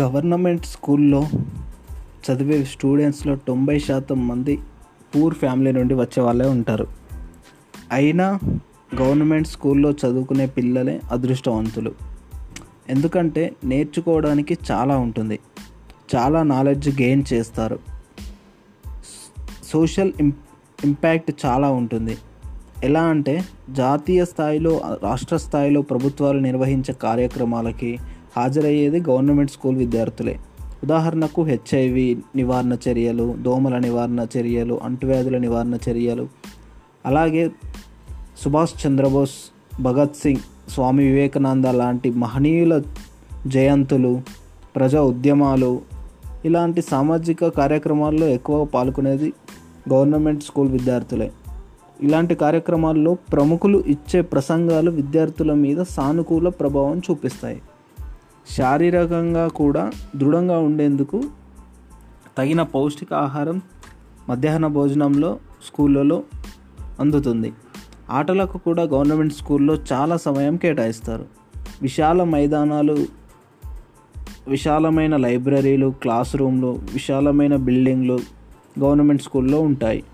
Government 0.00 0.66
స్కూల్లో 0.66 1.26
చదివే 2.02 2.64
స్టూడెంట్స్లో 2.64 3.36
తొంభై 3.36 3.78
శాతం 3.78 4.28
మంది 4.28 4.58
పూర్ 5.16 5.34
ఫ్యామిలీ 5.34 5.72
నుండి 5.72 5.94
వచ్చే 5.94 6.22
వాళ్ళే 6.22 6.46
ఉంటారు. 6.46 6.86
అయినా 7.92 8.38
గవర్నమెంట్ 9.00 9.48
స్కూల్లో 9.48 9.90
చదువుకునే 9.90 10.46
పిల్లలే 10.46 11.00
అదృష్టవంతులు. 11.10 11.92
ఎందుకంటే 12.88 13.52
నేర్చుకోవడానికి 13.64 14.58
చాలా 14.70 14.98
ఉంటుంది. 14.98 15.38
చాలా 16.16 16.42
నాలెడ్జ్ 16.42 16.88
గెయిన్ 16.88 17.22
చేస్తారు. 17.32 17.78
సోషల్ 19.72 20.12
ఇం 20.20 20.32
ఇంపాక్ట్ 20.84 21.32
చాలా 21.46 21.70
ఉంటుంది. 21.70 22.18
ఎలా 22.84 23.02
అంటే 23.02 23.44
జాతీయ 23.70 24.24
స్థాయిలో 24.24 24.80
రాష్ట్ర 25.02 25.36
స్థాయిలో 25.36 25.82
ప్రభుత్వాలు 25.82 26.38
నిర్వహించే 26.38 26.94
కార్యక్రమాలకి 26.94 27.98
హాజరయ్యేది 28.36 29.00
గవర్నమెంట్ 29.00 29.50
స్కూల్ 29.50 29.76
విద్యార్థులే. 29.76 30.38
ఉదాహరణకు 30.82 31.42
హెచ్ఐవి 31.42 32.18
నివారణ 32.36 32.76
చర్యలు 32.88 33.34
దోమల 33.40 33.78
నివారణ 33.78 34.26
చర్యలు 34.38 34.80
అంటువ్యాధుల 34.82 35.38
నివారణ 35.38 35.78
చర్యలు. 35.90 36.28
అలాగే 37.06 37.50
సుభాష్ 38.38 38.86
చంద్రబోస్ 38.86 39.34
భగత్ 39.80 40.16
సింగ్ 40.16 40.70
స్వామి 40.70 41.04
వివేకానంద 41.04 41.64
లాంటి 41.64 42.10
మహనీయుల 42.10 42.82
జయంతులు 43.46 44.20
ప్రజా 44.76 45.02
ఉద్యమాలు 45.02 45.80
ఇలాంటి 46.44 46.82
సామాజిక 46.82 47.48
కార్యక్రమాల్లో 47.48 48.26
ఎక్కువ 48.26 48.64
పాల్గొనేది 48.64 49.32
గవర్నమెంట్ 49.92 50.44
స్కూల్ 50.44 50.68
విద్యార్థులే. 50.68 51.32
ఇలాంటి 52.02 52.34
కార్యక్రమాల్లో 52.34 53.14
ప్రముఖులు 53.14 53.78
ఇచ్చే 53.86 54.20
ప్రసంగాలు 54.20 54.90
విద్యార్థుల 54.90 55.52
మీద 55.52 55.82
సానుకూల 55.82 56.48
ప్రభావం 56.48 56.98
చూపిస్తాయి. 56.98 57.62
శారీరకంగా 58.50 59.48
కూడా 59.48 59.90
దృఢంగా 60.16 60.58
ఉండేందుకు 60.58 61.22
తగిన 62.38 62.62
పౌష్టికాహారం 62.62 63.62
మధ్యాహ్న 64.28 64.66
భోజనంలో 64.66 65.38
స్కూళ్ళలో 65.66 66.22
అందుతుంది. 67.00 67.52
ఆటలకు 68.10 68.58
కూడా 68.58 68.82
గవర్నమెంట్ 68.82 69.34
స్కూల్లో 69.34 69.76
చాలా 69.92 70.16
సమయం 70.16 70.56
కేటాయిస్తారు. 70.56 71.24
విశాల 71.82 72.24
మైదానాలు 72.24 73.06
విశాలమైన 74.48 75.16
లైబ్రరీలు 75.16 75.94
క్లాస్ 76.02 76.36
రూమ్లు 76.36 76.80
విశాలమైన 76.92 77.56
బిల్డింగ్లు 77.56 78.18
గవర్నమెంట్ 78.80 79.22
స్కూల్లో 79.22 79.60
ఉంటాయి. 79.60 80.04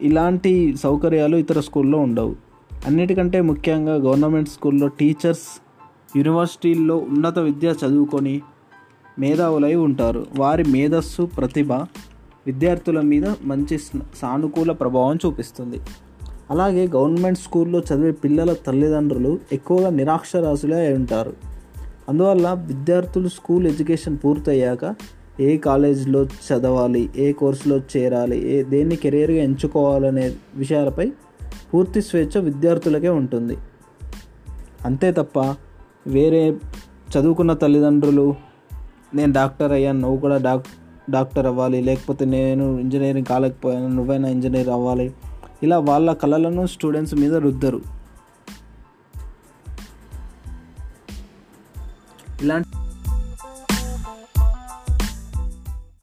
ఇలాంటి 0.00 0.76
సౌకర్యాలు 0.76 1.36
ఇతర 1.36 1.60
స్కూల్లో 1.60 1.98
ఉండవు. 1.98 2.36
అన్నిటికంటే 2.86 3.40
ముఖ్యంగా 3.40 3.94
గవర్నమెంట్ 3.94 4.48
స్కూల్లో 4.48 4.86
టీచర్స్ 4.86 5.62
యూనివర్సిటీల్లో 6.16 6.96
ఉన్నత 6.96 7.38
విద్య 7.38 7.74
చదువుకొని 7.86 8.42
మేధావులై 9.18 9.74
ఉంటారు. 9.74 10.26
వారి 10.36 10.64
మేధస్సు 10.64 11.22
ప్రతిభ 11.22 11.72
విద్యార్థుల 12.46 13.00
మీద 13.00 13.34
మంచి 13.42 13.78
సానుకూల 14.14 14.72
ప్రభావం 14.72 15.16
చూపిస్తుంది. 15.16 15.80
అలాగే 16.50 16.86
గవర్నమెంట్ 16.86 17.38
స్కూల్లో 17.38 17.78
చదివే 17.78 18.10
పిల్లల 18.10 18.52
తల్లిదండ్రులు 18.52 19.38
ఎక్కువగా 19.52 19.90
నిరాక్షరాసులే 19.90 20.76
అయి 20.76 20.94
ఉంటారు. 20.94 21.32
అందువల్ల 22.08 22.52
విద్యార్థులు 22.52 23.28
స్కూల్ 23.28 23.66
ఎడ్యుకేషన్ 23.66 24.18
పూర్తయ్యాక 24.24 24.94
ఏ 25.40 25.56
కాలేజీలో 25.56 26.24
చదవాలి 26.24 27.10
ఏ 27.16 27.32
కోర్సులో 27.32 27.76
చేరాలి 27.76 28.52
ఏ 28.52 28.62
దేన్ని 28.62 28.96
కెరీర్గా 28.96 29.42
ఎంచుకోవాలనే 29.42 30.34
విషయాలపై 30.54 31.12
పూర్తి 31.74 32.02
స్వేచ్ఛ 32.02 32.40
విద్యార్థులకే 32.40 33.08
ఉంటుంది. 33.08 33.56
అంతే 34.84 35.12
తప్ప 35.12 35.56
వేరే 36.06 36.56
చదువుకున్న 37.18 37.52
తల్లిదండ్రులు 37.52 38.34
నేను 39.14 39.32
డాక్టర్ 39.32 39.72
అయ్యాను 39.72 40.00
నువ్వు 40.00 40.20
కూడా 40.20 40.36
డాక్ 40.36 40.66
డాక్టర్ 41.10 41.46
అవ్వాలి 41.46 41.82
లేకపోతే 41.82 42.24
నేను 42.24 42.78
ఇంజనీరింగ్ 42.78 43.26
కాలేకపోయాను 43.26 43.88
నువ్వైనా 43.88 44.28
ఇంజనీర్ 44.28 44.68
అవ్వాలి. 44.68 45.14
ఇలా 45.62 45.78
వాళ్ళ 45.78 46.12
కళలను 46.12 46.66
స్టూడెంట్స్ 46.66 47.14
మీద 47.14 47.34
రుద్దరు. 47.34 47.80
ఇలాంటి 52.42 52.75